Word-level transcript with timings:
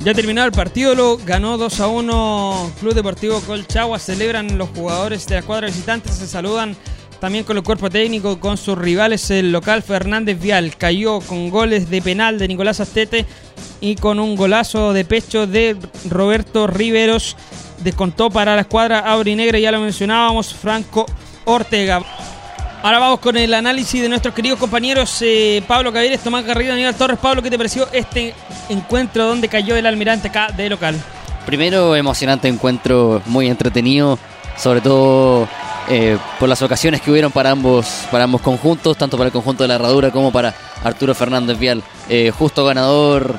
Ya 0.00 0.12
terminado 0.14 0.46
el 0.46 0.52
partido, 0.52 0.94
lo 0.94 1.16
ganó 1.16 1.56
2 1.56 1.80
a 1.80 1.86
1 1.88 2.72
Club 2.78 2.94
Deportivo 2.94 3.40
Colchagua. 3.40 3.98
Celebran 3.98 4.58
los 4.58 4.68
jugadores 4.68 5.26
de 5.26 5.36
la 5.36 5.42
cuadra 5.42 5.66
visitantes, 5.66 6.14
se 6.14 6.26
saludan 6.28 6.76
también 7.20 7.44
con 7.44 7.56
el 7.56 7.62
cuerpo 7.62 7.90
técnico, 7.90 8.38
con 8.40 8.56
sus 8.56 8.76
rivales. 8.76 9.30
El 9.30 9.52
local 9.52 9.82
Fernández 9.82 10.40
Vial 10.40 10.76
cayó 10.76 11.20
con 11.20 11.50
goles 11.50 11.90
de 11.90 12.02
penal 12.02 12.38
de 12.38 12.48
Nicolás 12.48 12.80
Astete 12.80 13.26
y 13.80 13.96
con 13.96 14.18
un 14.18 14.36
golazo 14.36 14.92
de 14.92 15.04
pecho 15.04 15.46
de 15.46 15.76
Roberto 16.08 16.66
Riveros. 16.66 17.36
Descontó 17.82 18.30
para 18.30 18.54
la 18.54 18.62
escuadra 18.62 19.00
Aurinegra, 19.00 19.58
ya 19.58 19.72
lo 19.72 19.80
mencionábamos, 19.80 20.54
Franco 20.54 21.06
Ortega. 21.44 22.02
Ahora 22.82 22.98
vamos 22.98 23.20
con 23.20 23.36
el 23.36 23.52
análisis 23.52 24.00
de 24.00 24.08
nuestros 24.08 24.34
queridos 24.34 24.58
compañeros 24.58 25.18
eh, 25.20 25.62
Pablo 25.66 25.92
Caviles, 25.92 26.20
Tomás 26.20 26.44
Garrido, 26.44 26.72
Aníbal 26.72 26.94
Torres. 26.94 27.18
Pablo, 27.18 27.42
¿qué 27.42 27.50
te 27.50 27.56
pareció 27.56 27.88
este 27.92 28.34
encuentro 28.68 29.26
donde 29.26 29.48
cayó 29.48 29.74
el 29.74 29.86
almirante 29.86 30.28
acá 30.28 30.48
de 30.56 30.68
local? 30.68 30.94
Primero, 31.46 31.96
emocionante 31.96 32.48
encuentro, 32.48 33.22
muy 33.26 33.48
entretenido, 33.48 34.18
sobre 34.56 34.80
todo 34.80 35.48
eh, 35.88 36.18
por 36.40 36.48
las 36.48 36.62
ocasiones 36.62 37.00
que 37.00 37.10
hubieron 37.10 37.30
para 37.30 37.50
ambos, 37.50 37.86
para 38.10 38.24
ambos 38.24 38.40
conjuntos, 38.40 38.96
tanto 38.96 39.16
para 39.16 39.28
el 39.28 39.32
conjunto 39.32 39.64
de 39.64 39.68
la 39.68 39.74
Herradura 39.76 40.10
como 40.10 40.32
para 40.32 40.54
Arturo 40.82 41.14
Fernández 41.14 41.58
Vial. 41.58 41.82
Eh, 42.08 42.32
justo 42.36 42.64
ganador 42.64 43.36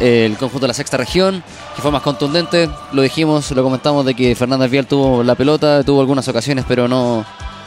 el 0.00 0.36
conjunto 0.36 0.60
de 0.60 0.68
la 0.68 0.74
sexta 0.74 0.96
región, 0.96 1.42
que 1.74 1.82
fue 1.82 1.90
más 1.90 2.02
contundente. 2.02 2.68
Lo 2.92 3.02
dijimos, 3.02 3.50
lo 3.50 3.62
comentamos 3.62 4.04
de 4.04 4.14
que 4.14 4.34
Fernández 4.34 4.70
Vial 4.70 4.86
tuvo 4.86 5.22
la 5.22 5.34
pelota, 5.34 5.82
tuvo 5.82 6.00
algunas 6.00 6.28
ocasiones, 6.28 6.64
pero 6.68 6.88
no, 6.88 7.24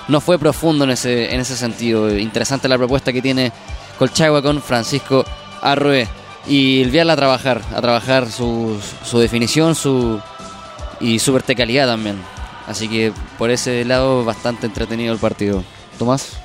no 0.08 0.22
fue 0.22 0.40
profundo 0.40 0.84
en 0.86 0.92
ese, 0.92 1.34
en 1.34 1.42
ese 1.42 1.58
sentido. 1.58 2.16
Interesante 2.18 2.68
la 2.70 2.78
propuesta 2.78 3.12
que 3.12 3.22
tiene 3.22 3.52
Colchagua 3.98 4.42
con 4.42 4.62
Francisco 4.62 5.26
Arrué. 5.62 6.08
Y 6.48 6.82
el 6.82 6.90
Vial 6.90 7.10
a 7.10 7.16
trabajar, 7.16 7.62
a 7.76 7.82
trabajar 7.82 8.30
su, 8.30 8.80
su 9.04 9.20
definición 9.20 9.76
su, 9.76 10.20
y 11.00 11.20
su 11.20 11.34
verticalidad 11.34 11.88
también. 11.88 12.18
Así 12.72 12.88
que 12.88 13.12
por 13.38 13.52
ese 13.52 13.84
lado 13.84 14.24
bastante 14.24 14.66
entretenido 14.66 15.12
el 15.14 15.20
partido. 15.20 15.62
Tomás. 16.00 16.38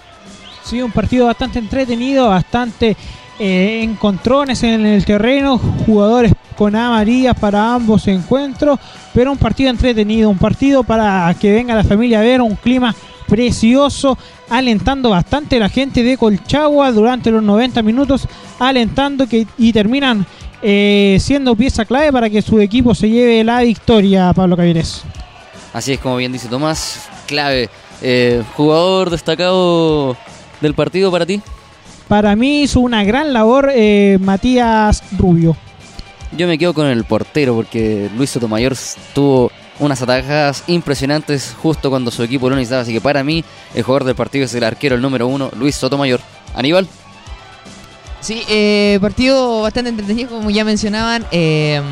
Sí, 0.64 0.82
un 0.82 0.90
partido 0.90 1.26
bastante 1.26 1.60
entretenido, 1.60 2.28
bastante 2.28 2.96
eh, 3.38 3.80
encontrones 3.84 4.60
en 4.64 4.84
el 4.84 5.04
terreno, 5.04 5.56
jugadores 5.56 6.32
con 6.56 6.74
amarillas 6.74 7.38
para 7.38 7.74
ambos 7.74 8.08
encuentros, 8.08 8.80
pero 9.14 9.30
un 9.30 9.38
partido 9.38 9.70
entretenido, 9.70 10.28
un 10.28 10.38
partido 10.38 10.82
para 10.82 11.32
que 11.40 11.52
venga 11.52 11.76
la 11.76 11.84
familia 11.84 12.18
a 12.18 12.22
ver, 12.22 12.42
un 12.42 12.56
clima 12.56 12.92
precioso, 13.28 14.18
alentando 14.50 15.10
bastante 15.10 15.60
la 15.60 15.68
gente 15.68 16.02
de 16.02 16.18
Colchagua 16.18 16.90
durante 16.90 17.30
los 17.30 17.42
90 17.42 17.82
minutos, 17.82 18.26
alentando 18.58 19.28
que 19.28 19.46
y 19.58 19.72
terminan 19.72 20.26
eh, 20.60 21.18
siendo 21.20 21.54
pieza 21.54 21.84
clave 21.84 22.10
para 22.10 22.28
que 22.28 22.42
su 22.42 22.58
equipo 22.58 22.96
se 22.96 23.08
lleve 23.08 23.44
la 23.44 23.60
victoria, 23.60 24.32
Pablo 24.32 24.56
Cavires. 24.56 25.04
Así 25.76 25.92
es 25.92 26.00
como 26.00 26.16
bien 26.16 26.32
dice 26.32 26.48
Tomás, 26.48 27.06
clave. 27.26 27.68
Eh, 28.00 28.42
jugador 28.54 29.10
destacado 29.10 30.16
del 30.62 30.72
partido 30.72 31.12
para 31.12 31.26
ti. 31.26 31.42
Para 32.08 32.34
mí 32.34 32.62
hizo 32.62 32.80
una 32.80 33.04
gran 33.04 33.34
labor 33.34 33.70
eh, 33.74 34.16
Matías 34.18 35.02
Rubio. 35.18 35.54
Yo 36.34 36.46
me 36.46 36.56
quedo 36.56 36.72
con 36.72 36.86
el 36.86 37.04
portero 37.04 37.54
porque 37.54 38.08
Luis 38.16 38.30
Sotomayor 38.30 38.74
tuvo 39.14 39.52
unas 39.78 40.00
atajadas 40.00 40.64
impresionantes 40.66 41.54
justo 41.60 41.90
cuando 41.90 42.10
su 42.10 42.22
equipo 42.22 42.48
lo 42.48 42.56
necesitaba. 42.56 42.80
Así 42.80 42.94
que 42.94 43.02
para 43.02 43.22
mí, 43.22 43.44
el 43.74 43.82
jugador 43.82 44.04
del 44.04 44.14
partido 44.14 44.46
es 44.46 44.54
el 44.54 44.64
arquero, 44.64 44.94
el 44.94 45.02
número 45.02 45.26
uno, 45.26 45.50
Luis 45.58 45.76
Sotomayor. 45.76 46.20
Aníbal. 46.54 46.88
Sí, 48.22 48.42
eh, 48.48 48.96
partido 49.02 49.60
bastante 49.60 49.90
entretenido, 49.90 50.30
como 50.30 50.48
ya 50.48 50.64
mencionaban. 50.64 51.26
Eh, 51.32 51.82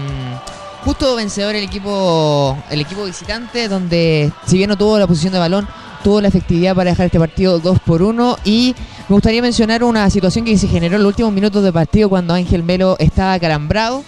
justo 0.85 1.17
vencedor 1.17 1.55
el 1.55 1.65
equipo, 1.65 2.57
el 2.71 2.81
equipo 2.81 3.05
visitante, 3.05 3.69
donde 3.69 4.33
si 4.47 4.57
bien 4.57 4.69
no 4.69 4.77
tuvo 4.77 4.99
la 4.99 5.07
posición 5.07 5.33
de 5.33 5.39
balón, 5.39 5.69
tuvo 6.03 6.21
la 6.21 6.29
efectividad 6.29 6.75
para 6.75 6.91
dejar 6.91 7.07
este 7.07 7.19
partido 7.19 7.59
2 7.59 7.79
por 7.81 8.03
1 8.03 8.39
y 8.45 8.75
me 9.09 9.15
gustaría 9.15 9.43
mencionar 9.43 9.83
una 9.83 10.09
situación 10.11 10.45
que 10.45 10.59
se 10.59 10.69
generó 10.69 10.97
en 10.97 11.03
los 11.03 11.11
últimos 11.11 11.33
minutos 11.33 11.63
de 11.65 11.73
partido 11.73 12.09
cuando 12.09 12.35
Ángel 12.35 12.63
Melo 12.63 12.97
estaba 12.99 13.39
calambrado. 13.39 14.05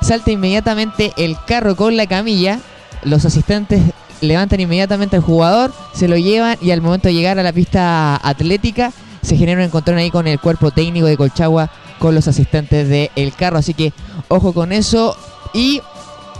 Salta 0.00 0.30
inmediatamente 0.30 1.12
el 1.16 1.36
carro 1.46 1.76
con 1.76 1.96
la 1.96 2.06
camilla 2.06 2.60
los 3.02 3.24
asistentes 3.24 3.80
levantan 4.20 4.60
inmediatamente 4.60 5.16
al 5.16 5.22
jugador, 5.22 5.72
se 5.94 6.08
lo 6.08 6.16
llevan 6.16 6.58
y 6.60 6.70
al 6.70 6.82
momento 6.82 7.08
de 7.08 7.14
llegar 7.14 7.38
a 7.38 7.42
la 7.42 7.52
pista 7.52 8.16
atlética 8.16 8.92
se 9.22 9.36
genera 9.36 9.60
un 9.60 9.66
encontrón 9.66 9.98
ahí 9.98 10.10
con 10.10 10.26
el 10.26 10.38
cuerpo 10.38 10.70
técnico 10.70 11.06
de 11.06 11.16
Colchagua 11.16 11.70
con 11.98 12.14
los 12.14 12.28
asistentes 12.28 12.88
del 12.88 13.34
carro. 13.34 13.58
Así 13.58 13.74
que 13.74 13.92
ojo 14.28 14.52
con 14.52 14.72
eso 14.72 15.16
y 15.52 15.80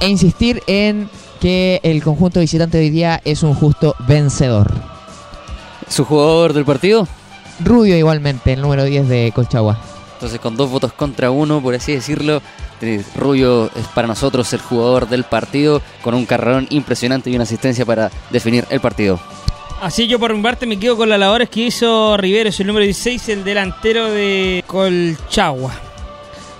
e 0.01 0.09
insistir 0.09 0.63
en 0.67 1.09
que 1.41 1.81
el 1.83 2.03
conjunto 2.03 2.41
visitante 2.41 2.79
de 2.79 2.85
hoy 2.85 2.91
día 2.91 3.21
es 3.25 3.43
un 3.43 3.55
justo 3.55 3.95
vencedor. 4.07 4.73
¿Su 5.89 6.05
jugador 6.05 6.53
del 6.53 6.65
partido? 6.65 7.07
Rubio 7.65 7.97
igualmente, 7.97 8.53
el 8.53 8.61
número 8.61 8.85
10 8.85 9.09
de 9.09 9.33
Colchagua. 9.35 9.79
Entonces 10.15 10.39
con 10.39 10.57
dos 10.57 10.71
votos 10.71 10.93
contra 10.93 11.31
uno, 11.31 11.63
por 11.63 11.75
así 11.75 11.93
decirlo, 11.93 12.43
Rubio 13.17 13.71
es 13.75 13.87
para 13.95 14.09
nosotros 14.09 14.53
el 14.53 14.61
jugador 14.61 15.09
del 15.09 15.25
partido 15.25 15.83
con 16.03 16.15
un 16.15 16.27
carrerón 16.27 16.67
impresionante 16.71 17.31
y 17.31 17.35
una 17.35 17.45
asistencia 17.45 17.85
para 17.85 18.11
definir 18.31 18.67
el 18.71 18.81
partido. 18.81 19.19
Así 19.81 20.07
yo 20.07 20.19
por 20.19 20.35
mi 20.35 20.43
parte 20.43 20.67
me 20.67 20.79
quedo 20.79 20.97
con 20.97 21.09
las 21.09 21.19
labores 21.19 21.49
que 21.49 21.63
hizo 21.63 22.17
Rivero, 22.19 22.51
el 22.51 22.67
número 22.67 22.85
16, 22.85 23.29
el 23.31 23.45
delantero 23.45 24.11
de 24.11 24.63
Colchagua. 24.67 25.73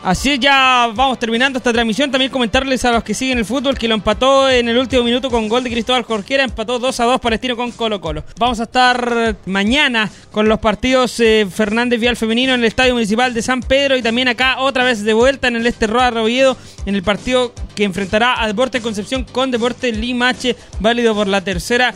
Así 0.03 0.39
ya 0.39 0.91
vamos 0.95 1.19
terminando 1.19 1.59
esta 1.59 1.73
transmisión. 1.75 2.11
También 2.11 2.33
comentarles 2.33 2.85
a 2.87 2.93
los 2.93 3.05
que 3.05 3.13
siguen 3.13 3.37
el 3.37 3.45
fútbol 3.45 3.77
que 3.77 3.87
lo 3.87 3.95
empató 3.95 4.49
en 4.49 4.67
el 4.69 4.79
último 4.79 5.03
minuto 5.03 5.31
con 5.31 5.47
gol 5.47 5.63
de 5.63 5.71
Cristóbal 5.71 6.05
Jorquera. 6.05 6.45
Empató 6.45 6.79
2 6.79 7.01
a 7.01 7.05
2 7.05 7.21
Palestino 7.21 7.55
con 7.55 7.71
Colo 7.73 8.01
Colo. 8.01 8.25
Vamos 8.39 8.61
a 8.61 8.63
estar 8.63 9.37
mañana 9.45 10.11
con 10.33 10.49
los 10.49 10.59
partidos 10.59 11.21
eh, 11.21 11.47
Fernández 11.51 12.01
Vial 12.01 12.17
Femenino 12.17 12.55
en 12.55 12.61
el 12.61 12.67
Estadio 12.67 12.95
Municipal 12.95 13.35
de 13.35 13.43
San 13.43 13.61
Pedro 13.61 13.95
y 13.95 14.03
también 14.03 14.29
acá 14.29 14.61
otra 14.61 14.85
vez 14.85 15.05
de 15.05 15.13
vuelta 15.13 15.49
en 15.49 15.57
el 15.57 15.67
Este 15.67 15.87
Roa 15.87 16.11
Robiedo 16.11 16.57
en 16.87 16.95
el 16.95 17.03
partido 17.03 17.53
que 17.75 17.85
enfrentará 17.85 18.43
a 18.43 18.47
Deporte 18.47 18.81
Concepción 18.81 19.25
con 19.25 19.51
Deporte 19.51 19.93
Limache, 19.93 20.57
válido 20.81 21.15
por 21.15 21.27
la 21.27 21.43
tercera 21.43 21.93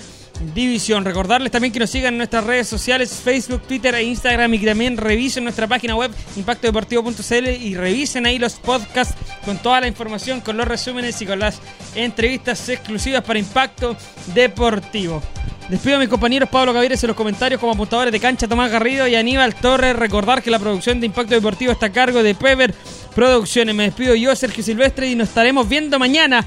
división. 0.54 1.04
Recordarles 1.04 1.52
también 1.52 1.72
que 1.72 1.80
nos 1.80 1.90
sigan 1.90 2.14
en 2.14 2.18
nuestras 2.18 2.44
redes 2.44 2.68
sociales, 2.68 3.20
Facebook, 3.22 3.62
Twitter 3.62 3.94
e 3.94 4.02
Instagram 4.02 4.52
y 4.54 4.58
que 4.58 4.66
también 4.66 4.96
revisen 4.96 5.44
nuestra 5.44 5.66
página 5.66 5.94
web 5.94 6.10
impactodeportivo.cl 6.36 7.48
y 7.48 7.74
revisen 7.74 8.26
ahí 8.26 8.38
los 8.38 8.54
podcasts 8.54 9.14
con 9.44 9.58
toda 9.58 9.80
la 9.80 9.88
información, 9.88 10.40
con 10.40 10.56
los 10.56 10.66
resúmenes 10.66 11.20
y 11.22 11.26
con 11.26 11.38
las 11.38 11.60
entrevistas 11.94 12.68
exclusivas 12.68 13.22
para 13.22 13.38
Impacto 13.38 13.96
Deportivo. 14.34 15.22
Despido 15.68 15.96
a 15.96 16.00
mis 16.00 16.10
compañeros 16.10 16.50
Pablo 16.50 16.74
Gavires 16.74 17.02
en 17.02 17.08
los 17.08 17.16
comentarios 17.16 17.58
como 17.58 17.72
apuntadores 17.72 18.12
de 18.12 18.20
cancha 18.20 18.46
Tomás 18.46 18.70
Garrido 18.70 19.08
y 19.08 19.14
Aníbal 19.14 19.54
Torres. 19.54 19.96
Recordar 19.96 20.42
que 20.42 20.50
la 20.50 20.58
producción 20.58 21.00
de 21.00 21.06
Impacto 21.06 21.34
Deportivo 21.34 21.72
está 21.72 21.86
a 21.86 21.92
cargo 21.92 22.22
de 22.22 22.34
Pever 22.34 22.74
Producciones. 23.14 23.74
Me 23.74 23.84
despido 23.84 24.14
yo, 24.14 24.36
Sergio 24.36 24.62
Silvestre, 24.62 25.08
y 25.08 25.14
nos 25.14 25.28
estaremos 25.28 25.66
viendo 25.66 25.98
mañana. 25.98 26.44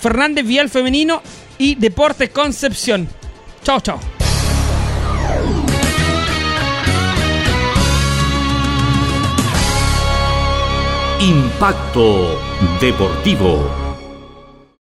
Fernández 0.00 0.46
Vial 0.46 0.68
Femenino 0.68 1.22
y 1.60 1.74
Deportes 1.74 2.30
Concepción. 2.30 3.06
Chao, 3.62 3.80
chao. 3.80 4.00
Impacto 11.20 12.40
Deportivo. 12.80 13.89